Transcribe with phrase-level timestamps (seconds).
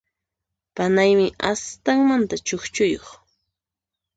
[0.75, 3.07] Panaymi astanmanta chukchuyuq.